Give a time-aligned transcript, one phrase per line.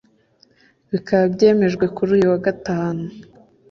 [0.91, 3.03] bikaba byemejwe kuri uyu wa gatanu